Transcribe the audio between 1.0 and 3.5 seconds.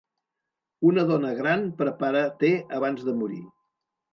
dona gran prepara te abans de morir.